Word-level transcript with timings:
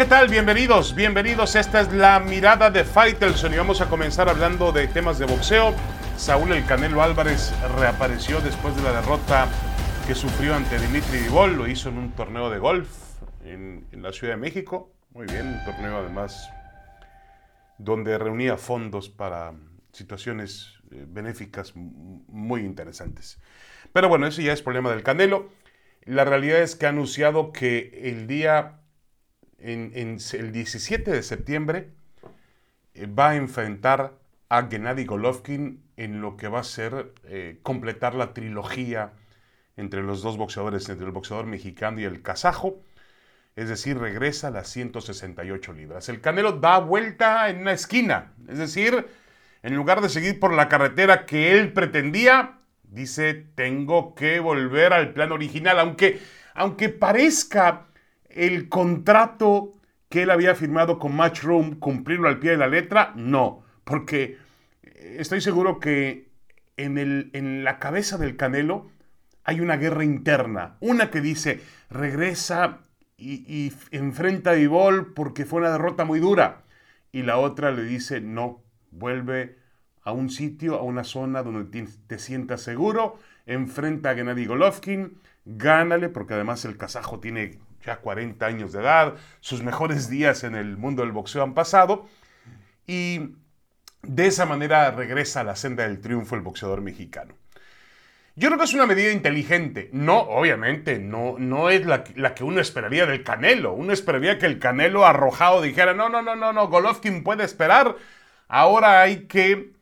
¿qué 0.00 0.06
tal? 0.06 0.28
Bienvenidos, 0.28 0.94
bienvenidos. 0.94 1.56
Esta 1.56 1.82
es 1.82 1.92
la 1.92 2.20
mirada 2.20 2.70
de 2.70 2.84
Faitelson 2.84 3.52
y 3.52 3.58
vamos 3.58 3.82
a 3.82 3.90
comenzar 3.90 4.30
hablando 4.30 4.72
de 4.72 4.88
temas 4.88 5.18
de 5.18 5.26
boxeo. 5.26 5.74
Saúl 6.16 6.52
El 6.52 6.64
Canelo 6.64 7.02
Álvarez 7.02 7.52
reapareció 7.76 8.40
después 8.40 8.74
de 8.76 8.80
la 8.80 8.92
derrota 8.92 9.46
que 10.06 10.14
sufrió 10.14 10.54
ante 10.54 10.78
Dimitri 10.78 11.18
Vivol. 11.18 11.54
Lo 11.54 11.68
hizo 11.68 11.90
en 11.90 11.98
un 11.98 12.12
torneo 12.12 12.48
de 12.48 12.58
golf 12.58 12.88
en, 13.44 13.84
en 13.92 14.02
la 14.02 14.10
Ciudad 14.10 14.32
de 14.32 14.36
México. 14.38 14.90
Muy 15.10 15.26
bien, 15.26 15.48
un 15.48 15.64
torneo 15.66 15.98
además 15.98 16.48
donde 17.76 18.16
reunía 18.16 18.56
fondos 18.56 19.10
para 19.10 19.52
situaciones 19.92 20.78
eh, 20.92 21.04
benéficas 21.06 21.74
muy 21.76 22.62
interesantes. 22.62 23.38
Pero 23.92 24.08
bueno, 24.08 24.26
eso 24.26 24.40
ya 24.40 24.54
es 24.54 24.62
problema 24.62 24.90
del 24.92 25.02
Canelo. 25.02 25.50
La 26.06 26.24
realidad 26.24 26.62
es 26.62 26.74
que 26.74 26.86
ha 26.86 26.88
anunciado 26.88 27.52
que 27.52 28.00
el 28.04 28.26
día, 28.26 28.79
en, 29.60 30.18
el 30.32 30.52
17 30.52 31.10
de 31.10 31.22
septiembre, 31.22 31.90
eh, 32.94 33.06
va 33.06 33.30
a 33.30 33.36
enfrentar 33.36 34.14
a 34.48 34.66
Gennady 34.68 35.04
Golovkin 35.04 35.82
en 35.96 36.20
lo 36.20 36.36
que 36.36 36.48
va 36.48 36.60
a 36.60 36.64
ser 36.64 37.12
eh, 37.24 37.58
completar 37.62 38.14
la 38.14 38.32
trilogía 38.34 39.12
entre 39.76 40.02
los 40.02 40.22
dos 40.22 40.36
boxeadores, 40.36 40.88
entre 40.88 41.06
el 41.06 41.12
boxeador 41.12 41.46
mexicano 41.46 42.00
y 42.00 42.04
el 42.04 42.22
kazajo. 42.22 42.82
Es 43.56 43.68
decir, 43.68 43.98
regresa 43.98 44.48
a 44.48 44.50
las 44.50 44.68
168 44.68 45.72
libras. 45.72 46.08
El 46.08 46.20
Canelo 46.20 46.52
da 46.52 46.78
vuelta 46.78 47.48
en 47.48 47.60
una 47.60 47.72
esquina. 47.72 48.32
Es 48.48 48.58
decir, 48.58 49.06
en 49.62 49.74
lugar 49.74 50.00
de 50.00 50.08
seguir 50.08 50.40
por 50.40 50.52
la 50.52 50.68
carretera 50.68 51.26
que 51.26 51.58
él 51.58 51.72
pretendía, 51.72 52.58
dice, 52.82 53.34
tengo 53.34 54.14
que 54.14 54.40
volver 54.40 54.92
al 54.92 55.12
plan 55.12 55.32
original, 55.32 55.78
aunque, 55.78 56.20
aunque 56.54 56.88
parezca 56.88 57.86
el 58.30 58.68
contrato 58.68 59.74
que 60.08 60.22
él 60.22 60.30
había 60.30 60.54
firmado 60.54 60.98
con 60.98 61.14
Matchroom 61.14 61.78
cumplirlo 61.78 62.28
al 62.28 62.38
pie 62.38 62.52
de 62.52 62.56
la 62.56 62.66
letra, 62.66 63.12
no, 63.16 63.62
porque 63.84 64.38
estoy 64.82 65.40
seguro 65.40 65.78
que 65.78 66.28
en, 66.76 66.98
el, 66.98 67.30
en 67.32 67.64
la 67.64 67.78
cabeza 67.78 68.18
del 68.18 68.36
Canelo 68.36 68.90
hay 69.44 69.60
una 69.60 69.76
guerra 69.76 70.04
interna, 70.04 70.76
una 70.80 71.10
que 71.10 71.20
dice, 71.20 71.60
regresa 71.90 72.80
y, 73.16 73.72
enfrenta 73.90 74.50
a 74.50 74.58
Ivol 74.58 75.12
porque 75.12 75.44
fue 75.44 75.60
una 75.60 75.70
derrota 75.70 76.04
muy 76.04 76.20
dura, 76.20 76.62
y 77.12 77.22
la 77.22 77.38
otra 77.38 77.70
le 77.70 77.84
dice, 77.84 78.20
no, 78.20 78.62
vuelve 78.90 79.58
a 80.02 80.12
un 80.12 80.30
sitio, 80.30 80.76
a 80.76 80.82
una 80.82 81.04
zona 81.04 81.42
donde 81.42 81.86
te 82.06 82.18
sientas 82.18 82.62
seguro, 82.62 83.18
enfrenta 83.46 84.10
a 84.10 84.14
Gennady 84.14 84.46
Golovkin, 84.46 85.18
gánale, 85.44 86.08
porque 86.08 86.34
además 86.34 86.64
el 86.64 86.76
kazajo 86.76 87.20
tiene 87.20 87.58
ya 87.84 87.96
40 87.96 88.44
años 88.44 88.72
de 88.72 88.80
edad, 88.80 89.14
sus 89.40 89.62
mejores 89.62 90.08
días 90.08 90.44
en 90.44 90.54
el 90.54 90.76
mundo 90.76 91.02
del 91.02 91.12
boxeo 91.12 91.42
han 91.42 91.54
pasado, 91.54 92.08
y 92.86 93.36
de 94.02 94.26
esa 94.26 94.46
manera 94.46 94.90
regresa 94.90 95.40
a 95.40 95.44
la 95.44 95.56
senda 95.56 95.84
del 95.84 96.00
triunfo 96.00 96.34
el 96.34 96.42
boxeador 96.42 96.80
mexicano. 96.80 97.34
Yo 98.36 98.48
creo 98.48 98.58
que 98.58 98.64
es 98.64 98.74
una 98.74 98.86
medida 98.86 99.12
inteligente. 99.12 99.90
No, 99.92 100.20
obviamente, 100.20 100.98
no, 100.98 101.34
no 101.38 101.68
es 101.68 101.84
la, 101.84 102.04
que 102.04 102.44
uno 102.44 102.60
esperaría 102.60 103.04
del 103.04 103.22
Canelo. 103.22 103.74
Uno 103.74 103.92
esperaría 103.92 104.38
que 104.38 104.46
el 104.46 104.58
Canelo 104.58 105.04
arrojado 105.04 105.60
dijera, 105.60 105.94
no, 105.94 106.08
no, 106.08 106.22
no, 106.22 106.36
no, 106.36 106.52
no, 106.52 106.68
Golovkin 106.68 107.22
puede 107.22 107.44
esperar. 107.44 107.96
Ahora 108.48 109.02
hay 109.02 109.26
que 109.26 109.72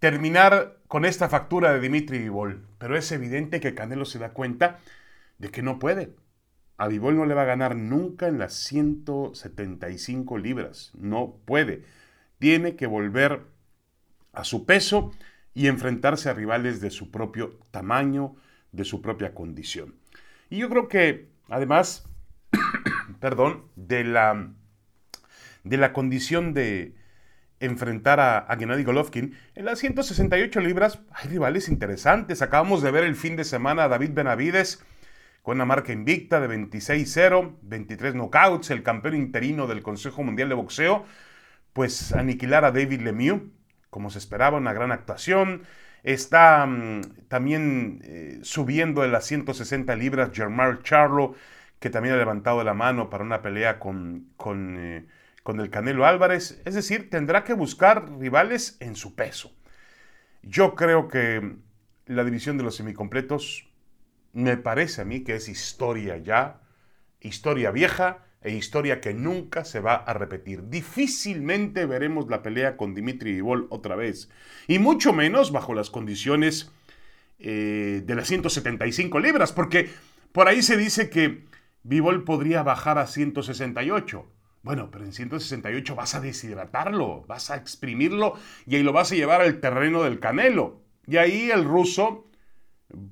terminar 0.00 0.78
con 0.88 1.04
esta 1.04 1.28
factura 1.28 1.72
de 1.72 1.80
Dimitri 1.80 2.18
Vivol, 2.18 2.66
pero 2.78 2.96
es 2.96 3.12
evidente 3.12 3.60
que 3.60 3.74
Canelo 3.74 4.04
se 4.04 4.18
da 4.18 4.30
cuenta 4.30 4.78
de 5.38 5.50
que 5.50 5.62
no 5.62 5.78
puede. 5.78 6.10
A 6.80 6.88
Vivol 6.88 7.14
no 7.14 7.26
le 7.26 7.34
va 7.34 7.42
a 7.42 7.44
ganar 7.44 7.76
nunca 7.76 8.26
en 8.26 8.38
las 8.38 8.54
175 8.54 10.38
libras, 10.38 10.92
no 10.94 11.36
puede. 11.44 11.84
Tiene 12.38 12.74
que 12.74 12.86
volver 12.86 13.42
a 14.32 14.44
su 14.44 14.64
peso 14.64 15.12
y 15.52 15.66
enfrentarse 15.66 16.30
a 16.30 16.32
rivales 16.32 16.80
de 16.80 16.88
su 16.88 17.10
propio 17.10 17.58
tamaño, 17.70 18.34
de 18.72 18.86
su 18.86 19.02
propia 19.02 19.34
condición. 19.34 19.96
Y 20.48 20.56
yo 20.56 20.70
creo 20.70 20.88
que, 20.88 21.28
además, 21.50 22.08
perdón, 23.20 23.66
de 23.76 24.02
la, 24.04 24.48
de 25.64 25.76
la 25.76 25.92
condición 25.92 26.54
de, 26.54 26.94
enfrentar 27.60 28.20
a, 28.20 28.56
Gennady 28.58 28.84
Golovkin. 28.84 29.36
En 29.54 29.66
las 29.66 29.80
168 29.80 30.60
libras 30.60 31.00
hay 31.12 31.28
rivales 31.28 31.68
interesantes. 31.68 32.40
Acabamos 32.40 32.80
de 32.80 32.90
ver 32.90 33.04
el 33.04 33.16
fin 33.16 33.36
de 33.36 33.44
semana 33.44 33.84
a 33.84 33.88
David 33.88 34.12
Benavides 34.14 34.82
con 35.42 35.56
una 35.56 35.64
marca 35.64 35.92
invicta 35.92 36.40
de 36.40 36.48
26-0, 36.48 37.56
23 37.62 38.14
knockouts, 38.14 38.70
el 38.70 38.82
campeón 38.82 39.16
interino 39.16 39.66
del 39.66 39.82
Consejo 39.82 40.22
Mundial 40.22 40.48
de 40.48 40.54
Boxeo, 40.54 41.04
pues 41.72 42.12
aniquilar 42.12 42.64
a 42.64 42.72
David 42.72 43.00
Lemieux, 43.00 43.42
como 43.90 44.10
se 44.10 44.18
esperaba, 44.18 44.58
una 44.58 44.72
gran 44.72 44.92
actuación. 44.92 45.62
Está 46.02 46.66
mm, 46.66 47.02
también 47.28 48.00
eh, 48.04 48.38
subiendo 48.42 49.02
de 49.02 49.08
las 49.08 49.26
160 49.26 49.94
libras 49.96 50.30
Germán 50.32 50.82
Charlo, 50.82 51.34
que 51.78 51.90
también 51.90 52.14
ha 52.14 52.18
levantado 52.18 52.62
la 52.64 52.74
mano 52.74 53.10
para 53.10 53.24
una 53.24 53.42
pelea 53.42 53.78
con, 53.78 54.30
con 54.36 54.76
eh, 54.78 55.06
con 55.42 55.60
el 55.60 55.70
Canelo 55.70 56.06
Álvarez, 56.06 56.60
es 56.64 56.74
decir, 56.74 57.10
tendrá 57.10 57.44
que 57.44 57.54
buscar 57.54 58.10
rivales 58.18 58.76
en 58.80 58.96
su 58.96 59.14
peso. 59.14 59.52
Yo 60.42 60.74
creo 60.74 61.08
que 61.08 61.56
la 62.06 62.24
división 62.24 62.58
de 62.58 62.64
los 62.64 62.76
semicompletos 62.76 63.69
me 64.32 64.56
parece 64.56 65.02
a 65.02 65.04
mí 65.04 65.20
que 65.20 65.34
es 65.34 65.48
historia 65.48 66.16
ya, 66.18 66.60
historia 67.20 67.70
vieja 67.70 68.24
e 68.42 68.52
historia 68.52 69.00
que 69.00 69.12
nunca 69.12 69.64
se 69.64 69.80
va 69.80 69.94
a 69.94 70.14
repetir. 70.14 70.68
Difícilmente 70.68 71.84
veremos 71.86 72.28
la 72.28 72.42
pelea 72.42 72.76
con 72.76 72.94
Dimitri 72.94 73.32
Vivol 73.32 73.66
otra 73.70 73.96
vez, 73.96 74.30
y 74.66 74.78
mucho 74.78 75.12
menos 75.12 75.52
bajo 75.52 75.74
las 75.74 75.90
condiciones 75.90 76.70
eh, 77.38 78.02
de 78.04 78.14
las 78.14 78.28
175 78.28 79.18
libras, 79.20 79.52
porque 79.52 79.90
por 80.32 80.48
ahí 80.48 80.62
se 80.62 80.76
dice 80.76 81.10
que 81.10 81.44
Vivol 81.82 82.24
podría 82.24 82.62
bajar 82.62 82.98
a 82.98 83.06
168. 83.06 84.26
Bueno, 84.62 84.90
pero 84.90 85.06
en 85.06 85.12
168 85.12 85.94
vas 85.94 86.14
a 86.14 86.20
deshidratarlo, 86.20 87.24
vas 87.26 87.50
a 87.50 87.56
exprimirlo 87.56 88.34
y 88.66 88.76
ahí 88.76 88.82
lo 88.82 88.92
vas 88.92 89.10
a 89.10 89.14
llevar 89.14 89.40
al 89.40 89.60
terreno 89.60 90.02
del 90.02 90.20
canelo. 90.20 90.82
Y 91.06 91.16
ahí 91.16 91.50
el 91.50 91.64
ruso 91.64 92.29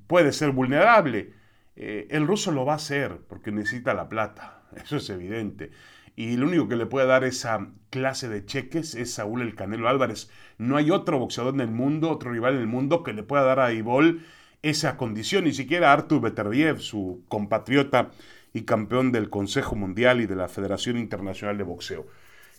puede 0.07 0.31
ser 0.31 0.51
vulnerable. 0.51 1.33
Eh, 1.75 2.07
el 2.11 2.27
ruso 2.27 2.51
lo 2.51 2.65
va 2.65 2.73
a 2.73 2.77
hacer 2.77 3.19
porque 3.27 3.51
necesita 3.51 3.93
la 3.93 4.09
plata, 4.09 4.63
eso 4.83 4.97
es 4.97 5.09
evidente. 5.09 5.71
Y 6.15 6.35
lo 6.35 6.47
único 6.47 6.67
que 6.67 6.75
le 6.75 6.85
puede 6.85 7.07
dar 7.07 7.23
esa 7.23 7.69
clase 7.89 8.27
de 8.27 8.45
cheques 8.45 8.93
es 8.95 9.13
Saúl 9.13 9.41
el 9.41 9.55
Canelo 9.55 9.87
Álvarez. 9.87 10.29
No 10.57 10.75
hay 10.75 10.91
otro 10.91 11.17
boxeador 11.17 11.53
en 11.53 11.61
el 11.61 11.71
mundo, 11.71 12.09
otro 12.09 12.31
rival 12.31 12.55
en 12.55 12.61
el 12.61 12.67
mundo 12.67 13.03
que 13.03 13.13
le 13.13 13.23
pueda 13.23 13.43
dar 13.43 13.61
a 13.61 13.71
Ibol 13.71 14.25
esa 14.61 14.97
condición, 14.97 15.45
ni 15.45 15.53
siquiera 15.53 15.93
Artur 15.93 16.19
Beterbiev, 16.19 16.79
su 16.79 17.23
compatriota 17.29 18.11
y 18.51 18.63
campeón 18.63 19.13
del 19.13 19.29
Consejo 19.29 19.77
Mundial 19.77 20.19
y 20.19 20.25
de 20.25 20.35
la 20.35 20.49
Federación 20.49 20.97
Internacional 20.97 21.57
de 21.57 21.63
Boxeo. 21.63 22.07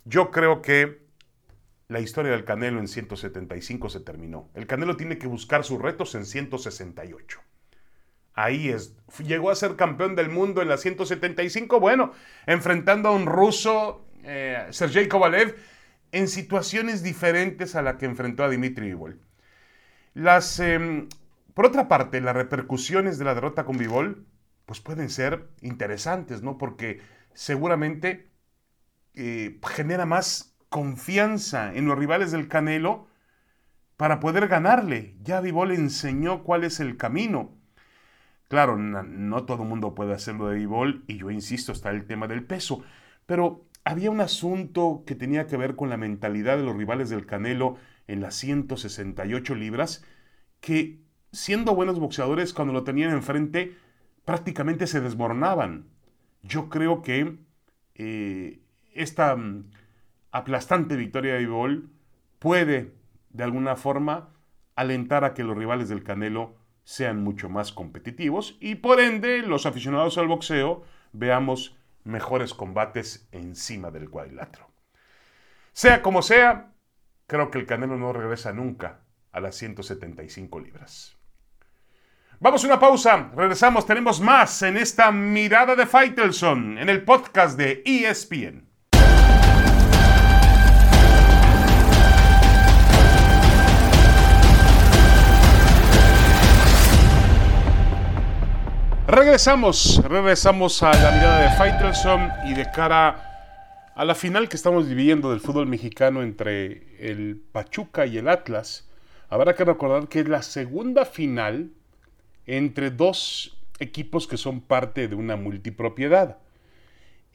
Yo 0.06 0.30
creo 0.30 0.62
que 0.62 1.09
la 1.90 1.98
historia 1.98 2.30
del 2.30 2.44
Canelo 2.44 2.78
en 2.78 2.86
175 2.86 3.88
se 3.88 3.98
terminó. 3.98 4.48
El 4.54 4.68
Canelo 4.68 4.96
tiene 4.96 5.18
que 5.18 5.26
buscar 5.26 5.64
sus 5.64 5.82
retos 5.82 6.14
en 6.14 6.24
168. 6.24 7.40
Ahí 8.32 8.68
es. 8.68 8.94
Llegó 9.18 9.50
a 9.50 9.56
ser 9.56 9.74
campeón 9.74 10.14
del 10.14 10.30
mundo 10.30 10.62
en 10.62 10.68
la 10.68 10.76
175, 10.76 11.80
bueno, 11.80 12.12
enfrentando 12.46 13.08
a 13.08 13.12
un 13.12 13.26
ruso, 13.26 14.06
eh, 14.22 14.68
Sergei 14.70 15.08
Kovalev, 15.08 15.56
en 16.12 16.28
situaciones 16.28 17.02
diferentes 17.02 17.74
a 17.74 17.82
la 17.82 17.98
que 17.98 18.06
enfrentó 18.06 18.44
a 18.44 18.48
Dimitri 18.48 18.86
Vivol. 18.86 19.20
Las, 20.14 20.60
em, 20.60 21.08
por 21.54 21.66
otra 21.66 21.88
parte, 21.88 22.20
las 22.20 22.36
repercusiones 22.36 23.18
de 23.18 23.24
la 23.24 23.34
derrota 23.34 23.64
con 23.64 23.76
Vivol 23.78 24.26
pues 24.64 24.78
pueden 24.78 25.10
ser 25.10 25.48
interesantes, 25.60 26.40
¿no? 26.40 26.56
Porque 26.56 27.00
seguramente 27.34 28.30
eh, 29.14 29.58
genera 29.74 30.06
más 30.06 30.49
confianza 30.70 31.74
en 31.74 31.84
los 31.84 31.98
rivales 31.98 32.32
del 32.32 32.48
Canelo 32.48 33.08
para 33.98 34.20
poder 34.20 34.48
ganarle. 34.48 35.14
Ya 35.22 35.42
Vivol 35.42 35.72
enseñó 35.72 36.42
cuál 36.42 36.64
es 36.64 36.80
el 36.80 36.96
camino. 36.96 37.50
Claro, 38.48 38.78
no, 38.78 39.44
todo 39.44 39.64
el 39.64 39.68
mundo 39.68 39.94
puede 39.94 40.14
hacerlo 40.14 40.48
de 40.48 40.56
Vivol 40.56 41.04
y 41.06 41.18
yo 41.18 41.30
insisto, 41.30 41.72
está 41.72 41.90
el 41.90 42.06
tema 42.06 42.26
del 42.26 42.42
peso, 42.42 42.82
pero 43.26 43.66
había 43.84 44.10
un 44.10 44.20
asunto 44.20 45.04
que 45.06 45.14
tenía 45.14 45.46
que 45.46 45.56
ver 45.56 45.76
con 45.76 45.90
la 45.90 45.96
mentalidad 45.96 46.56
de 46.56 46.64
los 46.64 46.76
rivales 46.76 47.10
del 47.10 47.26
Canelo 47.26 47.76
en 48.08 48.20
las 48.20 48.34
168 48.36 49.54
libras, 49.54 50.04
que 50.60 51.00
siendo 51.32 51.74
buenos 51.74 52.00
boxeadores 52.00 52.52
cuando 52.52 52.72
lo 52.72 52.82
tenían 52.82 53.12
enfrente, 53.12 53.76
prácticamente 54.24 54.86
se 54.86 55.00
desmoronaban. 55.00 55.86
Yo 56.42 56.68
creo 56.68 57.02
que 57.02 57.36
eh, 57.94 58.60
esta 58.94 59.36
mm, 59.36 59.70
aplastante 60.32 60.96
victoria 60.96 61.34
de 61.34 61.42
Ibol 61.42 61.90
puede, 62.38 62.94
de 63.30 63.44
alguna 63.44 63.76
forma, 63.76 64.30
alentar 64.76 65.24
a 65.24 65.34
que 65.34 65.44
los 65.44 65.56
rivales 65.56 65.88
del 65.88 66.02
Canelo 66.02 66.56
sean 66.84 67.22
mucho 67.22 67.48
más 67.48 67.72
competitivos 67.72 68.56
y 68.60 68.76
por 68.76 69.00
ende 69.00 69.42
los 69.42 69.66
aficionados 69.66 70.18
al 70.18 70.28
boxeo 70.28 70.82
veamos 71.12 71.76
mejores 72.04 72.54
combates 72.54 73.28
encima 73.32 73.90
del 73.90 74.10
cuadrilátero. 74.10 74.70
Sea 75.72 76.02
como 76.02 76.22
sea, 76.22 76.72
creo 77.26 77.50
que 77.50 77.58
el 77.58 77.66
Canelo 77.66 77.96
no 77.96 78.12
regresa 78.12 78.52
nunca 78.52 79.00
a 79.32 79.40
las 79.40 79.56
175 79.56 80.60
libras. 80.60 81.16
Vamos 82.40 82.64
a 82.64 82.68
una 82.68 82.80
pausa, 82.80 83.30
regresamos, 83.36 83.86
tenemos 83.86 84.20
más 84.20 84.62
en 84.62 84.78
esta 84.78 85.12
mirada 85.12 85.76
de 85.76 85.86
Faitelson 85.86 86.78
en 86.78 86.88
el 86.88 87.04
podcast 87.04 87.58
de 87.58 87.82
ESPN. 87.84 88.69
Regresamos, 99.10 100.00
regresamos 100.04 100.84
a 100.84 100.92
la 100.92 101.10
mirada 101.10 101.40
de 101.40 101.56
Faitelson 101.56 102.30
y 102.46 102.54
de 102.54 102.70
cara 102.70 103.90
a 103.96 104.04
la 104.04 104.14
final 104.14 104.48
que 104.48 104.54
estamos 104.54 104.88
viviendo 104.88 105.30
del 105.32 105.40
fútbol 105.40 105.66
mexicano 105.66 106.22
entre 106.22 106.96
el 107.00 107.42
Pachuca 107.50 108.06
y 108.06 108.18
el 108.18 108.28
Atlas. 108.28 108.88
Habrá 109.28 109.56
que 109.56 109.64
recordar 109.64 110.06
que 110.06 110.20
es 110.20 110.28
la 110.28 110.42
segunda 110.42 111.04
final 111.04 111.72
entre 112.46 112.92
dos 112.92 113.58
equipos 113.80 114.28
que 114.28 114.36
son 114.36 114.60
parte 114.60 115.08
de 115.08 115.16
una 115.16 115.34
multipropiedad. 115.34 116.38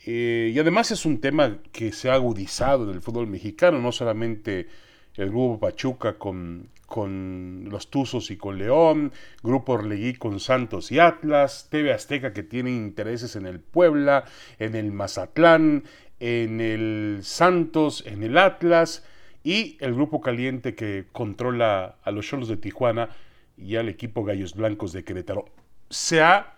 Eh, 0.05 0.53
y 0.55 0.59
además 0.59 0.91
es 0.91 1.05
un 1.05 1.19
tema 1.19 1.57
que 1.73 1.91
se 1.91 2.09
ha 2.09 2.13
agudizado 2.13 2.89
en 2.89 2.95
el 2.95 3.01
fútbol 3.01 3.27
mexicano, 3.27 3.79
no 3.79 3.91
solamente 3.91 4.69
el 5.15 5.27
grupo 5.29 5.59
Pachuca 5.59 6.17
con, 6.17 6.69
con 6.85 7.67
los 7.69 7.89
Tuzos 7.89 8.31
y 8.31 8.37
con 8.37 8.57
León, 8.57 9.11
Grupo 9.43 9.73
Orlegui 9.73 10.13
con 10.15 10.39
Santos 10.39 10.91
y 10.91 10.99
Atlas, 10.99 11.67
TV 11.69 11.93
Azteca 11.93 12.33
que 12.33 12.43
tiene 12.43 12.71
intereses 12.71 13.35
en 13.35 13.45
el 13.45 13.59
Puebla, 13.59 14.25
en 14.59 14.75
el 14.75 14.91
Mazatlán, 14.91 15.83
en 16.19 16.61
el 16.61 17.19
Santos, 17.23 18.03
en 18.05 18.23
el 18.23 18.37
Atlas 18.37 19.03
y 19.43 19.77
el 19.79 19.93
Grupo 19.93 20.21
Caliente 20.21 20.75
que 20.75 21.05
controla 21.11 21.97
a 22.03 22.11
los 22.11 22.27
Cholos 22.27 22.47
de 22.47 22.57
Tijuana 22.57 23.09
y 23.57 23.75
al 23.75 23.89
equipo 23.89 24.23
Gallos 24.23 24.55
Blancos 24.55 24.91
de 24.91 25.03
Querétaro. 25.03 25.45
Se 25.89 26.21
ha 26.21 26.57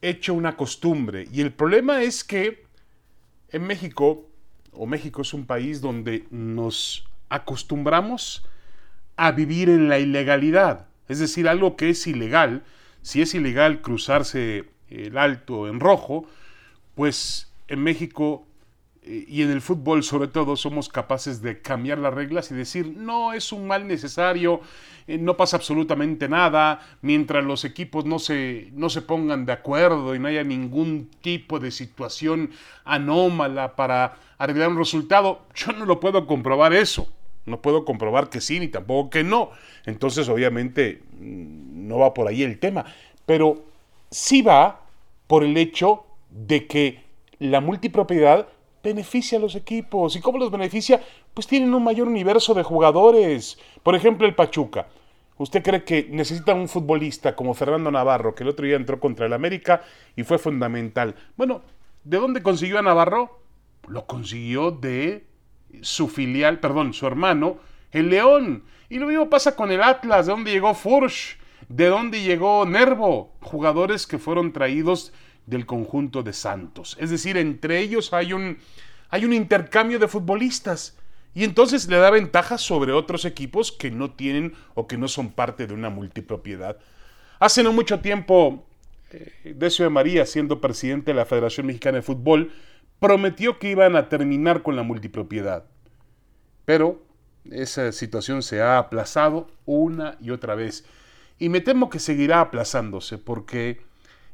hecho 0.00 0.34
una 0.34 0.56
costumbre 0.56 1.26
y 1.32 1.40
el 1.40 1.52
problema 1.52 2.02
es 2.02 2.24
que 2.24 2.66
en 3.50 3.66
México, 3.66 4.28
o 4.72 4.86
México 4.86 5.22
es 5.22 5.34
un 5.34 5.46
país 5.46 5.80
donde 5.80 6.26
nos 6.30 7.08
acostumbramos 7.28 8.46
a 9.18 9.32
vivir 9.32 9.68
en 9.68 9.88
la 9.88 9.98
ilegalidad. 9.98 10.86
Es 11.08 11.18
decir, 11.18 11.48
algo 11.48 11.76
que 11.76 11.90
es 11.90 12.06
ilegal, 12.06 12.62
si 13.02 13.20
es 13.20 13.34
ilegal 13.34 13.82
cruzarse 13.82 14.66
el 14.88 15.18
alto 15.18 15.68
en 15.68 15.80
rojo, 15.80 16.26
pues 16.94 17.52
en 17.66 17.82
México 17.82 18.46
eh, 19.02 19.24
y 19.26 19.42
en 19.42 19.50
el 19.50 19.60
fútbol 19.60 20.04
sobre 20.04 20.28
todo 20.28 20.54
somos 20.54 20.88
capaces 20.88 21.42
de 21.42 21.60
cambiar 21.60 21.98
las 21.98 22.14
reglas 22.14 22.50
y 22.52 22.54
decir, 22.54 22.94
no, 22.96 23.32
es 23.32 23.50
un 23.50 23.66
mal 23.66 23.88
necesario, 23.88 24.60
eh, 25.08 25.18
no 25.18 25.36
pasa 25.36 25.56
absolutamente 25.56 26.28
nada, 26.28 26.80
mientras 27.02 27.44
los 27.44 27.64
equipos 27.64 28.04
no 28.04 28.20
se, 28.20 28.70
no 28.72 28.88
se 28.88 29.02
pongan 29.02 29.46
de 29.46 29.52
acuerdo 29.52 30.14
y 30.14 30.20
no 30.20 30.28
haya 30.28 30.44
ningún 30.44 31.10
tipo 31.22 31.58
de 31.58 31.72
situación 31.72 32.50
anómala 32.84 33.74
para 33.74 34.16
arreglar 34.38 34.68
un 34.68 34.78
resultado, 34.78 35.46
yo 35.56 35.72
no 35.72 35.86
lo 35.86 35.98
puedo 35.98 36.24
comprobar 36.24 36.72
eso. 36.72 37.12
No 37.48 37.60
puedo 37.60 37.84
comprobar 37.84 38.28
que 38.28 38.40
sí, 38.40 38.60
ni 38.60 38.68
tampoco 38.68 39.10
que 39.10 39.24
no. 39.24 39.50
Entonces, 39.86 40.28
obviamente, 40.28 41.02
mm, 41.18 41.88
no 41.88 41.98
va 41.98 42.14
por 42.14 42.28
ahí 42.28 42.42
el 42.42 42.58
tema. 42.58 42.84
Pero 43.26 43.64
sí 44.10 44.42
va 44.42 44.82
por 45.26 45.44
el 45.44 45.56
hecho 45.56 46.04
de 46.30 46.66
que 46.66 47.02
la 47.38 47.60
multipropiedad 47.60 48.48
beneficia 48.82 49.38
a 49.38 49.40
los 49.40 49.54
equipos. 49.54 50.16
¿Y 50.16 50.20
cómo 50.20 50.38
los 50.38 50.50
beneficia? 50.50 51.02
Pues 51.34 51.46
tienen 51.46 51.74
un 51.74 51.84
mayor 51.84 52.08
universo 52.08 52.54
de 52.54 52.62
jugadores. 52.62 53.58
Por 53.82 53.94
ejemplo, 53.94 54.26
el 54.26 54.34
Pachuca. 54.34 54.88
¿Usted 55.36 55.62
cree 55.62 55.84
que 55.84 56.08
necesita 56.10 56.52
un 56.52 56.68
futbolista 56.68 57.36
como 57.36 57.54
Fernando 57.54 57.90
Navarro, 57.92 58.34
que 58.34 58.42
el 58.42 58.48
otro 58.48 58.66
día 58.66 58.76
entró 58.76 58.98
contra 58.98 59.26
el 59.26 59.32
América 59.32 59.82
y 60.16 60.24
fue 60.24 60.38
fundamental? 60.38 61.14
Bueno, 61.36 61.62
¿de 62.02 62.18
dónde 62.18 62.42
consiguió 62.42 62.80
a 62.80 62.82
Navarro? 62.82 63.38
Lo 63.86 64.04
consiguió 64.06 64.72
de 64.72 65.24
su 65.82 66.08
filial, 66.08 66.60
perdón, 66.60 66.94
su 66.94 67.06
hermano, 67.06 67.58
el 67.92 68.10
León. 68.10 68.64
Y 68.88 68.98
lo 68.98 69.06
mismo 69.06 69.28
pasa 69.28 69.54
con 69.54 69.70
el 69.70 69.82
Atlas, 69.82 70.26
de 70.26 70.32
dónde 70.32 70.50
llegó 70.50 70.74
Furch, 70.74 71.38
de 71.68 71.86
dónde 71.86 72.22
llegó 72.22 72.64
Nervo, 72.64 73.34
jugadores 73.40 74.06
que 74.06 74.18
fueron 74.18 74.52
traídos 74.52 75.12
del 75.46 75.66
conjunto 75.66 76.22
de 76.22 76.32
Santos. 76.32 76.96
Es 77.00 77.10
decir, 77.10 77.36
entre 77.36 77.80
ellos 77.80 78.12
hay 78.12 78.32
un, 78.32 78.58
hay 79.10 79.24
un 79.24 79.32
intercambio 79.32 79.98
de 79.98 80.08
futbolistas. 80.08 80.96
Y 81.34 81.44
entonces 81.44 81.88
le 81.88 81.98
da 81.98 82.10
ventajas 82.10 82.60
sobre 82.60 82.92
otros 82.92 83.24
equipos 83.24 83.70
que 83.70 83.90
no 83.90 84.10
tienen 84.10 84.54
o 84.74 84.86
que 84.86 84.96
no 84.96 85.08
son 85.08 85.30
parte 85.30 85.66
de 85.66 85.74
una 85.74 85.90
multipropiedad. 85.90 86.78
Hace 87.38 87.62
no 87.62 87.72
mucho 87.72 88.00
tiempo, 88.00 88.66
eh, 89.10 89.54
Decio 89.56 89.84
de 89.84 89.90
María, 89.90 90.26
siendo 90.26 90.60
presidente 90.60 91.12
de 91.12 91.16
la 91.16 91.26
Federación 91.26 91.66
Mexicana 91.66 91.98
de 91.98 92.02
Fútbol, 92.02 92.52
prometió 93.00 93.58
que 93.58 93.70
iban 93.70 93.96
a 93.96 94.08
terminar 94.08 94.62
con 94.62 94.76
la 94.76 94.82
multipropiedad. 94.82 95.64
Pero 96.64 97.02
esa 97.50 97.92
situación 97.92 98.42
se 98.42 98.60
ha 98.60 98.78
aplazado 98.78 99.50
una 99.64 100.16
y 100.20 100.30
otra 100.30 100.54
vez. 100.54 100.84
Y 101.38 101.48
me 101.48 101.60
temo 101.60 101.88
que 101.88 102.00
seguirá 102.00 102.40
aplazándose 102.40 103.18
porque 103.18 103.80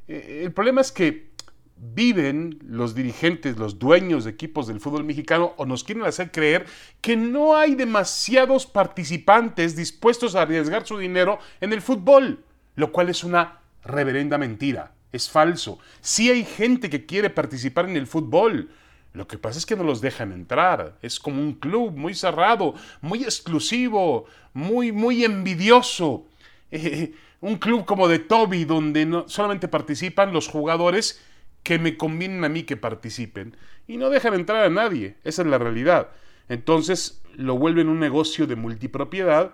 eh, 0.08 0.42
el 0.44 0.52
problema 0.52 0.80
es 0.80 0.90
que 0.90 1.32
viven 1.76 2.58
los 2.62 2.94
dirigentes, 2.94 3.58
los 3.58 3.78
dueños 3.78 4.24
de 4.24 4.30
equipos 4.30 4.66
del 4.66 4.80
fútbol 4.80 5.04
mexicano 5.04 5.52
o 5.56 5.66
nos 5.66 5.84
quieren 5.84 6.04
hacer 6.04 6.30
creer 6.30 6.66
que 7.00 7.16
no 7.16 7.56
hay 7.56 7.74
demasiados 7.74 8.64
participantes 8.64 9.76
dispuestos 9.76 10.34
a 10.34 10.42
arriesgar 10.42 10.86
su 10.86 10.98
dinero 10.98 11.38
en 11.60 11.72
el 11.72 11.82
fútbol, 11.82 12.44
lo 12.76 12.90
cual 12.92 13.10
es 13.10 13.22
una 13.22 13.60
reverenda 13.82 14.38
mentira 14.38 14.93
es 15.14 15.30
falso. 15.30 15.78
Sí 16.00 16.30
hay 16.30 16.44
gente 16.44 16.90
que 16.90 17.06
quiere 17.06 17.30
participar 17.30 17.88
en 17.88 17.96
el 17.96 18.06
fútbol. 18.06 18.70
Lo 19.12 19.28
que 19.28 19.38
pasa 19.38 19.58
es 19.58 19.66
que 19.66 19.76
no 19.76 19.84
los 19.84 20.00
dejan 20.00 20.32
entrar. 20.32 20.98
Es 21.00 21.20
como 21.20 21.40
un 21.40 21.54
club 21.54 21.96
muy 21.96 22.14
cerrado, 22.14 22.74
muy 23.00 23.22
exclusivo, 23.22 24.26
muy, 24.52 24.90
muy 24.90 25.24
envidioso. 25.24 26.26
Un 27.40 27.58
club 27.58 27.84
como 27.84 28.08
de 28.08 28.20
Toby, 28.20 28.64
donde 28.64 29.04
no, 29.04 29.28
solamente 29.28 29.68
participan 29.68 30.32
los 30.32 30.48
jugadores 30.48 31.20
que 31.62 31.78
me 31.78 31.98
convienen 31.98 32.42
a 32.42 32.48
mí 32.48 32.62
que 32.62 32.78
participen. 32.78 33.54
Y 33.86 33.98
no 33.98 34.08
dejan 34.08 34.32
entrar 34.32 34.64
a 34.64 34.70
nadie. 34.70 35.16
Esa 35.24 35.42
es 35.42 35.48
la 35.48 35.58
realidad. 35.58 36.08
Entonces 36.48 37.22
lo 37.36 37.58
vuelven 37.58 37.90
un 37.90 38.00
negocio 38.00 38.46
de 38.46 38.56
multipropiedad 38.56 39.52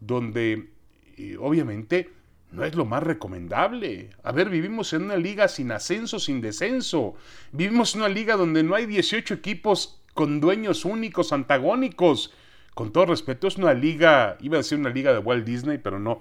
donde 0.00 0.70
eh, 1.16 1.36
obviamente 1.38 2.10
no 2.50 2.64
es 2.64 2.74
lo 2.74 2.84
más 2.84 3.02
recomendable. 3.02 4.10
A 4.22 4.32
ver, 4.32 4.48
vivimos 4.48 4.92
en 4.92 5.02
una 5.02 5.16
liga 5.16 5.48
sin 5.48 5.70
ascenso, 5.70 6.18
sin 6.18 6.40
descenso. 6.40 7.14
Vivimos 7.52 7.94
en 7.94 8.02
una 8.02 8.08
liga 8.08 8.36
donde 8.36 8.62
no 8.62 8.74
hay 8.74 8.86
18 8.86 9.34
equipos 9.34 10.00
con 10.14 10.40
dueños 10.40 10.84
únicos, 10.84 11.32
antagónicos. 11.32 12.32
Con 12.74 12.92
todo 12.92 13.06
respeto, 13.06 13.48
es 13.48 13.56
una 13.56 13.74
liga, 13.74 14.38
iba 14.40 14.56
a 14.56 14.58
decir 14.58 14.78
una 14.78 14.90
liga 14.90 15.12
de 15.12 15.18
Walt 15.18 15.44
Disney, 15.44 15.78
pero 15.78 15.98
no. 15.98 16.20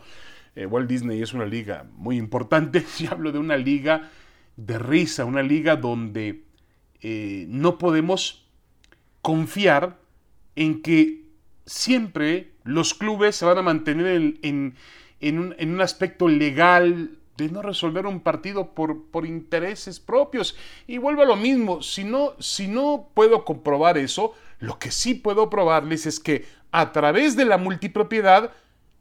Eh, 0.55 0.65
Walt 0.65 0.89
Disney 0.89 1.21
es 1.21 1.33
una 1.33 1.45
liga 1.45 1.85
muy 1.95 2.17
importante. 2.17 2.83
Y 2.99 3.07
hablo 3.07 3.31
de 3.31 3.39
una 3.39 3.57
liga 3.57 4.09
de 4.57 4.79
risa, 4.79 5.23
una 5.23 5.43
liga 5.43 5.75
donde 5.75 6.43
eh, 7.01 7.45
no 7.47 7.77
podemos 7.77 8.45
confiar 9.21 9.97
en 10.55 10.81
que 10.81 11.23
siempre 11.65 12.51
los 12.63 12.93
clubes 12.93 13.35
se 13.35 13.45
van 13.45 13.59
a 13.59 13.61
mantener 13.61 14.07
en 14.07 14.39
en 14.41 14.75
un, 15.21 15.81
aspecto 15.81 16.27
legal 16.27 17.11
de 17.37 17.49
no 17.49 17.61
resolver 17.61 18.05
un 18.05 18.19
partido 18.19 18.73
por, 18.73 19.05
por, 19.11 19.25
intereses 19.25 19.99
propios. 19.99 20.55
Y 20.87 20.97
vuelvo 20.97 21.21
a 21.21 21.25
lo 21.25 21.35
mismo, 21.35 21.81
si 21.81 22.03
no, 22.03 22.33
si 22.39 22.67
no 22.67 23.09
puedo 23.13 23.45
comprobar 23.45 23.97
eso, 23.97 24.33
lo 24.59 24.79
que 24.79 24.91
sí 24.91 25.13
puedo 25.13 25.49
probarles 25.49 26.05
es 26.05 26.19
que 26.19 26.45
a 26.71 26.91
través 26.91 27.35
de 27.35 27.45
la 27.45 27.57
multipropiedad 27.57 28.51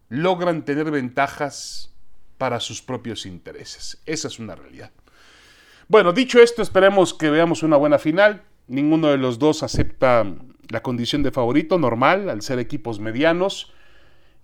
logran 0.08 0.64
tener 0.64 0.90
ventajas 0.90 1.92
para 2.38 2.61
sus 2.61 2.82
propios 2.82 3.26
intereses. 3.26 4.00
Esa 4.06 4.28
es 4.28 4.38
una 4.38 4.54
realidad. 4.54 4.90
Bueno, 5.88 6.12
dicho 6.12 6.40
esto, 6.40 6.62
esperemos 6.62 7.14
que 7.14 7.30
veamos 7.30 7.62
una 7.62 7.76
buena 7.76 7.99
final. 7.99 8.42
Ninguno 8.66 9.08
de 9.08 9.18
los 9.18 9.38
dos 9.38 9.62
acepta 9.62 10.26
la 10.68 10.82
condición 10.82 11.23
de 11.23 11.30
favorito 11.30 11.78
normal 11.78 12.28
al 12.28 12.42
ser 12.42 12.58
equipos 12.58 12.99
medianos. 12.99 13.73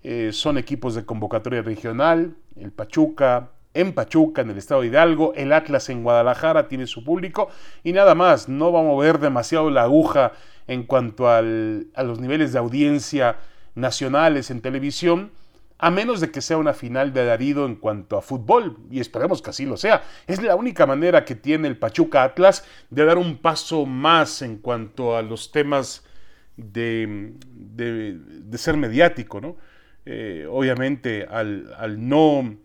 Eh, 0.03 0.31
son 0.33 0.57
equipos 0.57 0.95
de 0.95 1.05
convocatoria 1.05 1.61
regional, 1.61 2.35
el 2.57 2.71
Pachuca, 2.71 3.51
en 3.73 3.93
Pachuca, 3.93 4.41
en 4.41 4.51
el 4.51 4.57
estado 4.57 4.81
de 4.81 4.87
Hidalgo, 4.87 5.33
el 5.35 5.51
Atlas 5.53 5.89
en 5.89 6.03
Guadalajara 6.03 6.67
tiene 6.67 6.87
su 6.87 7.03
público 7.03 7.49
y 7.83 7.93
nada 7.93 8.13
más, 8.13 8.47
no 8.47 8.71
va 8.71 8.81
a 8.81 8.83
mover 8.83 9.19
demasiado 9.19 9.69
la 9.69 9.83
aguja 9.83 10.33
en 10.67 10.83
cuanto 10.83 11.29
a 11.29 11.41
los 11.41 12.19
niveles 12.19 12.53
de 12.53 12.59
audiencia 12.59 13.37
nacionales 13.75 14.51
en 14.51 14.61
televisión, 14.61 15.31
a 15.79 15.89
menos 15.89 16.21
de 16.21 16.31
que 16.31 16.41
sea 16.41 16.57
una 16.57 16.73
final 16.73 17.11
de 17.13 17.21
alarido 17.21 17.65
en 17.65 17.75
cuanto 17.75 18.17
a 18.17 18.21
fútbol, 18.21 18.77
y 18.89 18.99
esperemos 18.99 19.41
que 19.41 19.49
así 19.49 19.65
lo 19.65 19.75
sea. 19.75 20.03
Es 20.27 20.41
la 20.41 20.55
única 20.55 20.85
manera 20.85 21.25
que 21.25 21.35
tiene 21.35 21.67
el 21.67 21.77
Pachuca 21.77 22.23
Atlas 22.23 22.63
de 22.89 23.03
dar 23.03 23.17
un 23.17 23.37
paso 23.37 23.85
más 23.85 24.41
en 24.41 24.57
cuanto 24.57 25.17
a 25.17 25.21
los 25.21 25.51
temas 25.51 26.05
de, 26.55 27.33
de, 27.55 28.57
ser 28.57 28.77
mediático, 28.77 29.41
¿no? 29.41 29.57
Eh, 30.05 30.47
obviamente, 30.49 31.25
al, 31.29 31.73
al, 31.77 32.07
no, 32.07 32.57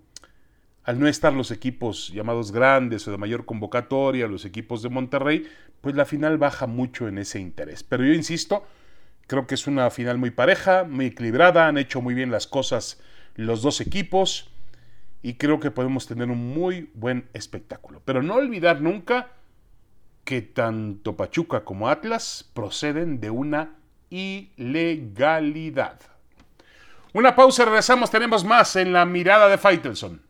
al 0.84 0.98
no 0.98 1.08
estar 1.08 1.32
los 1.32 1.50
equipos 1.50 2.10
llamados 2.12 2.52
grandes 2.52 3.06
o 3.06 3.10
de 3.10 3.18
mayor 3.18 3.44
convocatoria, 3.44 4.26
los 4.26 4.44
equipos 4.44 4.82
de 4.82 4.88
Monterrey, 4.88 5.46
pues 5.80 5.94
la 5.94 6.04
final 6.04 6.38
baja 6.38 6.66
mucho 6.66 7.08
en 7.08 7.18
ese 7.18 7.40
interés. 7.40 7.82
Pero 7.82 8.04
yo 8.04 8.12
insisto, 8.12 8.64
Creo 9.28 9.46
que 9.46 9.54
es 9.54 9.66
una 9.66 9.90
final 9.90 10.16
muy 10.16 10.30
pareja, 10.30 10.84
muy 10.84 11.04
equilibrada, 11.06 11.68
han 11.68 11.76
hecho 11.76 12.00
muy 12.00 12.14
bien 12.14 12.30
las 12.30 12.46
cosas 12.46 12.98
los 13.34 13.60
dos 13.60 13.82
equipos 13.82 14.48
y 15.22 15.34
creo 15.34 15.60
que 15.60 15.70
podemos 15.70 16.06
tener 16.06 16.30
un 16.30 16.54
muy 16.54 16.90
buen 16.94 17.28
espectáculo. 17.34 18.00
Pero 18.06 18.22
no 18.22 18.36
olvidar 18.36 18.80
nunca 18.80 19.28
que 20.24 20.40
tanto 20.40 21.14
Pachuca 21.18 21.62
como 21.62 21.90
Atlas 21.90 22.50
proceden 22.54 23.20
de 23.20 23.28
una 23.28 23.76
ilegalidad. 24.08 26.00
Una 27.14 27.34
pausa, 27.34 27.64
regresamos, 27.64 28.10
tenemos 28.10 28.44
más 28.44 28.76
en 28.76 28.92
la 28.92 29.06
mirada 29.06 29.48
de 29.48 29.56
Faitelson. 29.56 30.20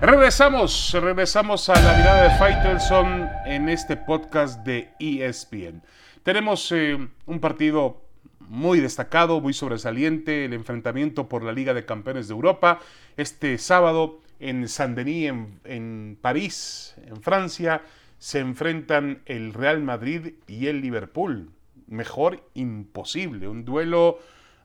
Regresamos, 0.00 0.96
regresamos 1.00 1.68
a 1.68 1.74
la 1.74 1.96
mirada 1.96 2.22
de 2.22 2.38
Faitelson 2.38 3.28
en 3.44 3.68
este 3.68 3.96
podcast 3.96 4.64
de 4.64 4.90
ESPN. 5.00 5.82
Tenemos 6.22 6.70
eh, 6.70 6.98
un 7.26 7.40
partido 7.40 8.00
muy 8.38 8.78
destacado, 8.78 9.40
muy 9.40 9.54
sobresaliente, 9.54 10.44
el 10.44 10.52
enfrentamiento 10.52 11.28
por 11.28 11.42
la 11.42 11.52
Liga 11.52 11.74
de 11.74 11.84
Campeones 11.84 12.28
de 12.28 12.34
Europa, 12.34 12.78
este 13.16 13.58
sábado 13.58 14.21
en 14.42 14.68
Saint-Denis, 14.68 15.28
en, 15.28 15.60
en 15.64 16.18
París, 16.20 16.94
en 17.06 17.22
Francia, 17.22 17.82
se 18.18 18.40
enfrentan 18.40 19.22
el 19.26 19.54
Real 19.54 19.82
Madrid 19.82 20.34
y 20.46 20.66
el 20.66 20.80
Liverpool. 20.80 21.50
Mejor 21.86 22.48
imposible, 22.54 23.48
un 23.48 23.64
duelo 23.64 24.18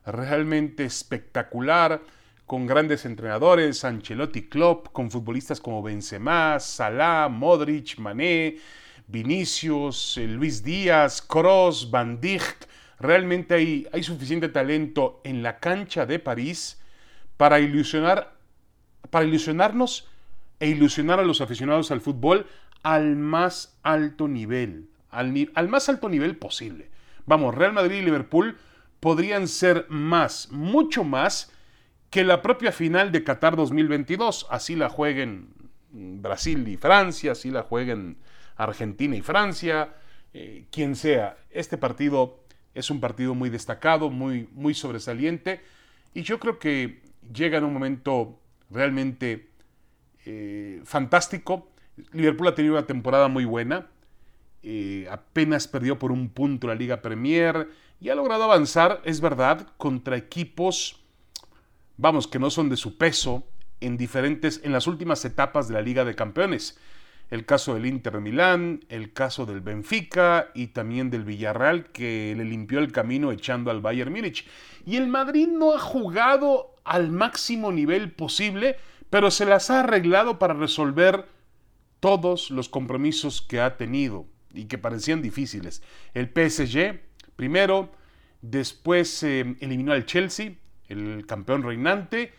realmente 0.04 0.84
espectacular 0.84 2.00
con 2.46 2.66
grandes 2.66 3.04
entrenadores, 3.04 3.84
Ancelotti 3.84 4.48
Klopp, 4.48 4.88
con 4.92 5.10
futbolistas 5.10 5.60
como 5.60 5.82
Benzema, 5.82 6.58
Salah, 6.58 7.28
Modric, 7.28 7.98
Mané, 7.98 8.56
Vinicius, 9.06 10.16
eh, 10.16 10.26
Luis 10.26 10.62
Díaz, 10.62 11.20
Kroos, 11.20 11.90
Van 11.90 12.20
Dijk. 12.20 12.66
Realmente 12.98 13.54
hay, 13.54 13.86
hay 13.92 14.02
suficiente 14.02 14.48
talento 14.48 15.20
en 15.24 15.42
la 15.42 15.58
cancha 15.58 16.06
de 16.06 16.18
París 16.18 16.80
para 17.36 17.60
ilusionar, 17.60 18.37
para 19.10 19.24
ilusionarnos 19.24 20.08
e 20.60 20.68
ilusionar 20.68 21.20
a 21.20 21.24
los 21.24 21.40
aficionados 21.40 21.90
al 21.90 22.00
fútbol 22.00 22.46
al 22.82 23.16
más 23.16 23.78
alto 23.82 24.28
nivel, 24.28 24.88
al, 25.10 25.50
al 25.54 25.68
más 25.68 25.88
alto 25.88 26.08
nivel 26.08 26.36
posible. 26.36 26.90
Vamos, 27.26 27.54
Real 27.54 27.72
Madrid 27.72 27.96
y 27.96 28.02
Liverpool 28.02 28.56
podrían 29.00 29.48
ser 29.48 29.86
más, 29.88 30.50
mucho 30.50 31.04
más, 31.04 31.52
que 32.10 32.24
la 32.24 32.40
propia 32.40 32.72
final 32.72 33.12
de 33.12 33.22
Qatar 33.22 33.54
2022, 33.56 34.46
así 34.50 34.74
la 34.76 34.88
jueguen 34.88 35.48
Brasil 35.90 36.66
y 36.68 36.76
Francia, 36.76 37.32
así 37.32 37.50
la 37.50 37.62
jueguen 37.62 38.16
Argentina 38.56 39.14
y 39.14 39.20
Francia, 39.20 39.94
eh, 40.32 40.66
quien 40.70 40.96
sea. 40.96 41.36
Este 41.50 41.76
partido 41.76 42.40
es 42.74 42.90
un 42.90 43.00
partido 43.00 43.34
muy 43.34 43.50
destacado, 43.50 44.10
muy, 44.10 44.48
muy 44.52 44.74
sobresaliente, 44.74 45.60
y 46.14 46.22
yo 46.22 46.38
creo 46.38 46.58
que 46.58 47.02
llega 47.32 47.58
en 47.58 47.64
un 47.64 47.74
momento 47.74 48.40
realmente 48.70 49.50
eh, 50.24 50.80
fantástico. 50.84 51.70
Liverpool 52.12 52.48
ha 52.48 52.54
tenido 52.54 52.74
una 52.74 52.86
temporada 52.86 53.28
muy 53.28 53.44
buena, 53.44 53.86
eh, 54.62 55.06
apenas 55.10 55.66
perdió 55.68 55.98
por 55.98 56.12
un 56.12 56.28
punto 56.28 56.66
la 56.66 56.74
Liga 56.74 57.02
Premier 57.02 57.68
y 58.00 58.08
ha 58.08 58.14
logrado 58.14 58.44
avanzar, 58.44 59.00
es 59.04 59.20
verdad, 59.20 59.66
contra 59.76 60.16
equipos 60.16 60.98
vamos, 61.98 62.26
que 62.26 62.38
no 62.38 62.48
son 62.48 62.70
de 62.70 62.76
su 62.76 62.96
peso 62.96 63.46
en 63.80 63.98
diferentes, 63.98 64.62
en 64.64 64.72
las 64.72 64.86
últimas 64.86 65.24
etapas 65.24 65.68
de 65.68 65.74
la 65.74 65.82
Liga 65.82 66.04
de 66.06 66.14
Campeones. 66.14 66.78
El 67.30 67.44
caso 67.44 67.74
del 67.74 67.84
Inter 67.84 68.14
de 68.14 68.20
Milán, 68.20 68.80
el 68.88 69.12
caso 69.12 69.44
del 69.44 69.60
Benfica 69.60 70.50
y 70.54 70.68
también 70.68 71.10
del 71.10 71.24
Villarreal 71.24 71.92
que 71.92 72.32
le 72.34 72.44
limpió 72.44 72.78
el 72.78 72.90
camino 72.90 73.32
echando 73.32 73.70
al 73.70 73.82
Bayern 73.82 74.10
Múnich. 74.10 74.46
Y 74.86 74.96
el 74.96 75.08
Madrid 75.08 75.46
no 75.46 75.74
ha 75.74 75.78
jugado 75.78 76.74
al 76.88 77.10
máximo 77.10 77.72
nivel 77.72 78.12
posible, 78.12 78.76
pero 79.10 79.30
se 79.30 79.44
las 79.44 79.70
ha 79.70 79.80
arreglado 79.80 80.38
para 80.38 80.54
resolver 80.54 81.26
todos 82.00 82.50
los 82.50 82.68
compromisos 82.68 83.42
que 83.42 83.60
ha 83.60 83.76
tenido 83.76 84.26
y 84.52 84.64
que 84.64 84.78
parecían 84.78 85.22
difíciles. 85.22 85.82
El 86.14 86.26
PSG, 86.26 87.00
primero, 87.36 87.92
después 88.42 89.22
eh, 89.22 89.56
eliminó 89.60 89.92
al 89.92 90.06
Chelsea, 90.06 90.52
el 90.88 91.26
campeón 91.26 91.62
reinante, 91.62 92.32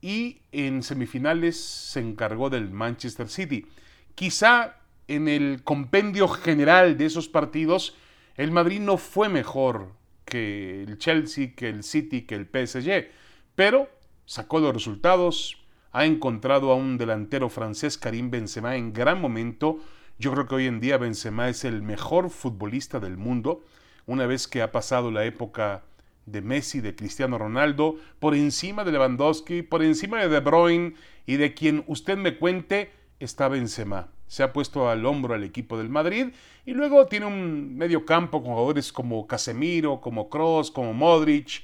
y 0.00 0.40
en 0.50 0.82
semifinales 0.82 1.60
se 1.60 2.00
encargó 2.00 2.50
del 2.50 2.70
Manchester 2.70 3.28
City. 3.28 3.66
Quizá 4.14 4.76
en 5.08 5.28
el 5.28 5.62
compendio 5.62 6.28
general 6.28 6.96
de 6.98 7.06
esos 7.06 7.28
partidos, 7.28 7.96
el 8.36 8.50
Madrid 8.50 8.80
no 8.80 8.96
fue 8.96 9.28
mejor 9.28 9.92
que 10.24 10.82
el 10.82 10.98
Chelsea, 10.98 11.54
que 11.54 11.68
el 11.68 11.84
City, 11.84 12.22
que 12.22 12.34
el 12.34 12.46
PSG, 12.46 13.10
pero 13.54 13.88
sacó 14.24 14.60
los 14.60 14.72
resultados, 14.72 15.58
ha 15.92 16.06
encontrado 16.06 16.72
a 16.72 16.74
un 16.74 16.96
delantero 16.96 17.48
francés, 17.48 17.98
Karim 17.98 18.30
Benzema, 18.30 18.76
en 18.76 18.92
gran 18.92 19.20
momento. 19.20 19.78
Yo 20.18 20.32
creo 20.32 20.46
que 20.46 20.54
hoy 20.54 20.66
en 20.66 20.80
día 20.80 20.96
Benzema 20.96 21.48
es 21.48 21.64
el 21.64 21.82
mejor 21.82 22.30
futbolista 22.30 22.98
del 22.98 23.16
mundo, 23.16 23.62
una 24.06 24.26
vez 24.26 24.48
que 24.48 24.62
ha 24.62 24.72
pasado 24.72 25.10
la 25.10 25.24
época 25.24 25.82
de 26.26 26.40
Messi, 26.40 26.80
de 26.80 26.94
Cristiano 26.94 27.38
Ronaldo, 27.38 27.96
por 28.18 28.34
encima 28.34 28.84
de 28.84 28.92
Lewandowski, 28.92 29.62
por 29.62 29.82
encima 29.82 30.20
de 30.20 30.28
De 30.28 30.40
Bruyne 30.40 30.94
y 31.26 31.36
de 31.36 31.54
quien 31.54 31.84
usted 31.86 32.16
me 32.16 32.38
cuente 32.38 32.90
está 33.20 33.48
Benzema. 33.48 34.08
Se 34.26 34.42
ha 34.42 34.52
puesto 34.52 34.88
al 34.88 35.04
hombro 35.04 35.34
al 35.34 35.44
equipo 35.44 35.76
del 35.76 35.88
Madrid 35.88 36.28
y 36.64 36.72
luego 36.72 37.06
tiene 37.06 37.26
un 37.26 37.76
medio 37.76 38.06
campo 38.06 38.42
con 38.42 38.52
jugadores 38.52 38.92
como 38.92 39.26
Casemiro, 39.26 40.00
como 40.00 40.28
Kroos, 40.30 40.70
como 40.70 40.94
Modric. 40.94 41.62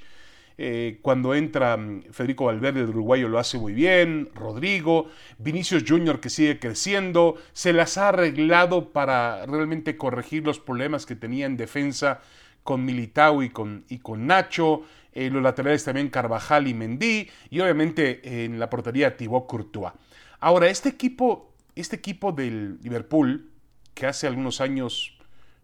Eh, 0.61 0.99
cuando 1.01 1.35
entra 1.35 1.77
mm, 1.77 2.11
Federico 2.11 2.43
Valverde 2.43 2.81
del 2.81 2.89
uruguayo 2.89 3.29
lo 3.29 3.39
hace 3.39 3.57
muy 3.57 3.71
bien, 3.71 4.27
Rodrigo, 4.35 5.07
Vinicius 5.37 5.85
Junior 5.87 6.19
que 6.19 6.29
sigue 6.29 6.59
creciendo, 6.59 7.35
se 7.53 7.71
las 7.71 7.97
ha 7.97 8.09
arreglado 8.09 8.89
para 8.91 9.45
realmente 9.45 9.95
corregir 9.95 10.45
los 10.45 10.59
problemas 10.59 11.05
que 11.05 11.15
tenía 11.15 11.45
en 11.45 11.55
defensa 11.55 12.19
con 12.61 12.83
Militao 12.83 13.41
y 13.41 13.51
con, 13.51 13.85
y 13.87 13.99
con 13.99 14.27
Nacho, 14.27 14.81
eh, 15.13 15.29
los 15.29 15.41
laterales 15.41 15.85
también 15.85 16.09
Carvajal 16.09 16.67
y 16.67 16.73
Mendy, 16.73 17.29
y 17.49 17.59
obviamente 17.61 18.43
en 18.43 18.59
la 18.59 18.69
portería 18.69 19.15
Thibaut 19.15 19.47
Courtois. 19.47 19.93
Ahora, 20.41 20.67
este 20.67 20.89
equipo, 20.89 21.53
este 21.75 21.95
equipo 21.95 22.33
del 22.33 22.79
Liverpool, 22.83 23.49
que 23.93 24.07
hace 24.07 24.27
algunos 24.27 24.59
años 24.59 25.17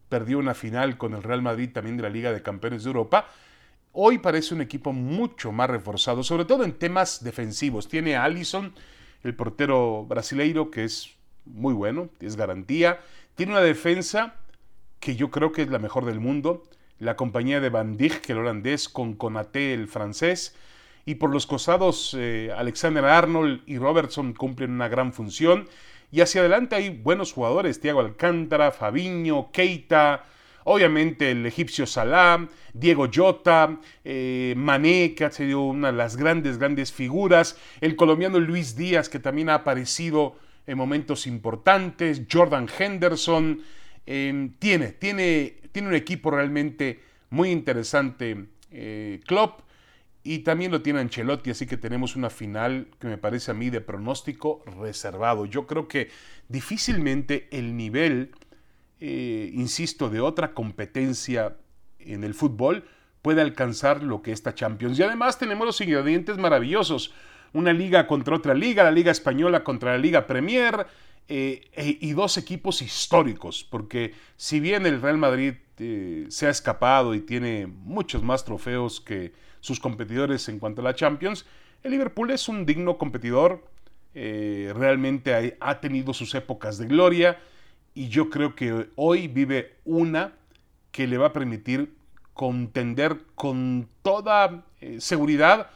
perdió 0.07 0.39
una 0.39 0.53
final 0.53 0.97
con 0.97 1.15
el 1.15 1.21
Real 1.21 1.41
Madrid 1.41 1.69
también 1.73 1.97
de 1.97 2.03
la 2.03 2.09
Liga 2.09 2.31
de 2.31 2.41
Campeones 2.41 2.85
de 2.85 2.91
Europa, 2.91 3.27
hoy 3.95 4.19
parece 4.19 4.53
un 4.53 4.61
equipo 4.61 4.93
mucho 4.93 5.51
más 5.51 5.69
reforzado, 5.69 6.23
sobre 6.23 6.45
todo 6.45 6.63
en 6.63 6.73
temas 6.73 7.23
defensivos. 7.23 7.87
Tiene 7.87 8.15
a 8.15 8.23
Allison, 8.23 8.73
el 9.23 9.35
portero 9.35 10.05
brasileiro, 10.05 10.69
que 10.69 10.83
es 10.83 11.15
muy 11.45 11.73
bueno, 11.73 12.09
es 12.19 12.35
garantía. 12.35 12.99
Tiene 13.33 13.53
una 13.53 13.61
defensa 13.61 14.35
que 14.99 15.15
yo 15.15 15.31
creo 15.31 15.51
que 15.51 15.63
es 15.63 15.69
la 15.69 15.79
mejor 15.79 16.05
del 16.05 16.19
mundo 16.19 16.63
la 16.99 17.15
compañía 17.15 17.59
de 17.59 17.69
Van 17.69 17.97
Dijk, 17.97 18.29
el 18.29 18.37
holandés, 18.37 18.87
con 18.89 19.13
Konaté, 19.13 19.73
el 19.73 19.87
francés, 19.87 20.55
y 21.05 21.15
por 21.15 21.31
los 21.31 21.45
costados 21.45 22.15
eh, 22.17 22.51
Alexander 22.55 23.05
Arnold 23.05 23.61
y 23.65 23.77
Robertson 23.77 24.33
cumplen 24.33 24.71
una 24.71 24.87
gran 24.87 25.13
función, 25.13 25.67
y 26.11 26.21
hacia 26.21 26.41
adelante 26.41 26.75
hay 26.75 26.89
buenos 26.89 27.33
jugadores, 27.33 27.79
Thiago 27.79 27.99
Alcántara, 27.99 28.71
Fabiño, 28.71 29.51
Keita, 29.51 30.25
obviamente 30.65 31.31
el 31.31 31.45
egipcio 31.45 31.87
Salah, 31.87 32.47
Diego 32.73 33.07
Jota, 33.11 33.79
eh, 34.03 34.53
Mané, 34.55 35.15
que 35.15 35.25
ha 35.25 35.31
sido 35.31 35.61
una 35.61 35.91
de 35.91 35.97
las 35.97 36.17
grandes, 36.17 36.59
grandes 36.59 36.91
figuras, 36.91 37.57
el 37.81 37.95
colombiano 37.95 38.39
Luis 38.39 38.75
Díaz, 38.75 39.09
que 39.09 39.19
también 39.19 39.49
ha 39.49 39.55
aparecido 39.55 40.35
en 40.67 40.77
momentos 40.77 41.25
importantes, 41.25 42.23
Jordan 42.31 42.67
Henderson, 42.77 43.61
eh, 44.05 44.49
tiene, 44.59 44.89
tiene 44.89 45.65
tiene 45.75 45.89
un 45.89 45.95
equipo 45.95 46.31
realmente 46.31 47.01
muy 47.31 47.51
interesante, 47.51 48.45
eh, 48.71 49.19
Klopp, 49.27 49.59
y 50.23 50.39
también 50.39 50.71
lo 50.71 50.81
tiene 50.81 51.01
Ancelotti, 51.01 51.49
así 51.49 51.67
que 51.67 51.75
tenemos 51.75 52.15
una 52.15 52.29
final 52.29 52.87
que 52.97 53.07
me 53.07 53.17
parece 53.17 53.51
a 53.51 53.53
mí 53.55 53.69
de 53.69 53.81
pronóstico 53.81 54.63
reservado. 54.79 55.45
Yo 55.45 55.67
creo 55.67 55.89
que 55.89 56.11
difícilmente 56.47 57.49
el 57.51 57.75
nivel, 57.75 58.31
eh, 58.99 59.51
insisto, 59.53 60.09
de 60.09 60.21
otra 60.21 60.53
competencia 60.53 61.57
en 61.99 62.23
el 62.23 62.33
fútbol 62.33 62.85
puede 63.21 63.41
alcanzar 63.41 64.03
lo 64.03 64.21
que 64.21 64.31
esta 64.31 64.53
Champions. 64.53 64.97
Y 64.97 65.03
además 65.03 65.37
tenemos 65.37 65.65
los 65.65 65.81
ingredientes 65.81 66.37
maravillosos. 66.37 67.13
Una 67.53 67.73
liga 67.73 68.07
contra 68.07 68.35
otra 68.35 68.53
liga, 68.53 68.83
la 68.83 68.91
Liga 68.91 69.11
Española 69.11 69.63
contra 69.63 69.93
la 69.93 69.97
Liga 69.97 70.27
Premier, 70.27 70.87
eh, 71.27 71.69
e, 71.73 71.97
y 72.01 72.11
dos 72.11 72.37
equipos 72.37 72.81
históricos, 72.81 73.63
porque 73.63 74.13
si 74.37 74.59
bien 74.59 74.85
el 74.85 75.01
Real 75.01 75.17
Madrid 75.17 75.55
eh, 75.79 76.27
se 76.29 76.45
ha 76.45 76.49
escapado 76.51 77.15
y 77.15 77.21
tiene 77.21 77.65
muchos 77.65 78.21
más 78.21 78.45
trofeos 78.45 79.01
que 79.01 79.33
sus 79.59 79.79
competidores 79.79 80.47
en 80.49 80.59
cuanto 80.59 80.81
a 80.81 80.83
la 80.83 80.93
Champions. 80.93 81.45
El 81.83 81.91
Liverpool 81.91 82.29
es 82.31 82.47
un 82.47 82.65
digno 82.65 82.97
competidor, 82.97 83.63
realmente 84.13 85.57
ha, 85.59 85.81
tenido 85.81 86.13
sus 86.13 86.33
épocas 86.35 86.77
de 86.77 86.85
gloria 86.85 87.37
y 87.95 88.09
yo 88.09 88.29
creo 88.29 88.55
que 88.55 88.89
hoy 88.95 89.27
vive 89.27 89.77
una 89.85 90.33
que 90.91 91.07
le 91.07 91.17
va 91.17 91.27
a 91.27 91.33
permitir 91.33 91.95
contender 92.33 93.21
con 93.33 93.87
toda 94.01 94.65
eh, 94.81 94.99
seguridad 94.99 95.71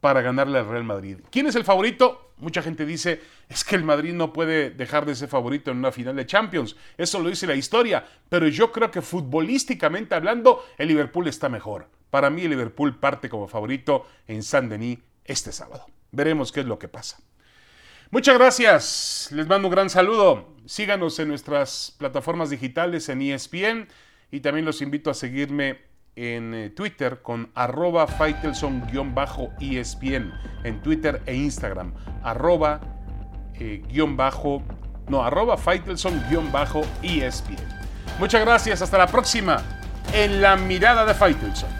para 0.00 0.20
ganarle 0.20 0.58
al 0.58 0.68
Real 0.68 0.84
Madrid. 0.84 1.18
¿Quién 1.30 1.46
es 1.46 1.54
el 1.54 1.64
favorito? 1.64 2.32
Mucha 2.38 2.62
gente 2.62 2.84
dice, 2.84 3.20
es 3.48 3.64
que 3.64 3.76
el 3.76 3.84
Madrid 3.84 4.12
no 4.12 4.32
puede 4.32 4.70
dejar 4.70 5.06
de 5.06 5.14
ser 5.14 5.28
favorito 5.28 5.70
en 5.70 5.76
una 5.76 5.92
final 5.92 6.16
de 6.16 6.26
Champions. 6.26 6.74
Eso 6.98 7.20
lo 7.20 7.28
dice 7.28 7.46
la 7.46 7.54
historia, 7.54 8.04
pero 8.28 8.48
yo 8.48 8.72
creo 8.72 8.90
que 8.90 9.02
futbolísticamente 9.02 10.14
hablando, 10.14 10.64
el 10.78 10.88
Liverpool 10.88 11.28
está 11.28 11.48
mejor. 11.48 11.86
Para 12.08 12.30
mí 12.30 12.42
el 12.42 12.50
Liverpool 12.50 12.98
parte 12.98 13.28
como 13.28 13.46
favorito 13.46 14.06
en 14.26 14.42
Saint-Denis 14.42 14.98
este 15.24 15.52
sábado. 15.52 15.86
Veremos 16.10 16.50
qué 16.50 16.60
es 16.60 16.66
lo 16.66 16.78
que 16.78 16.88
pasa. 16.88 17.18
Muchas 18.12 18.36
gracias, 18.36 19.28
les 19.30 19.46
mando 19.46 19.68
un 19.68 19.72
gran 19.72 19.88
saludo. 19.88 20.56
Síganos 20.66 21.20
en 21.20 21.28
nuestras 21.28 21.94
plataformas 21.96 22.50
digitales 22.50 23.08
en 23.08 23.22
ESPN 23.22 23.86
y 24.32 24.40
también 24.40 24.66
los 24.66 24.82
invito 24.82 25.10
a 25.10 25.14
seguirme 25.14 25.78
en 26.16 26.52
eh, 26.52 26.70
Twitter 26.70 27.22
con 27.22 27.52
arroba 27.54 28.08
Faitelson-ESPN 28.08 30.32
en 30.64 30.82
Twitter 30.82 31.22
e 31.24 31.36
Instagram. 31.36 31.94
Arroba 32.24 32.80
eh, 33.54 33.84
guion 33.88 34.16
bajo, 34.16 34.64
no, 35.08 35.22
arroba 35.22 35.56
Faitelson-ESPN. 35.56 37.58
Muchas 38.18 38.40
gracias, 38.40 38.82
hasta 38.82 38.98
la 38.98 39.06
próxima 39.06 39.62
en 40.12 40.42
la 40.42 40.56
mirada 40.56 41.06
de 41.06 41.14
Faitelson. 41.14 41.70